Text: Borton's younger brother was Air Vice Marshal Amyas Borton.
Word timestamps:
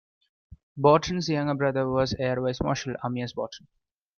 Borton's 0.77 1.29
younger 1.29 1.53
brother 1.53 1.87
was 1.87 2.15
Air 2.15 2.41
Vice 2.41 2.59
Marshal 2.59 2.95
Amyas 3.03 3.33
Borton. 3.35 3.67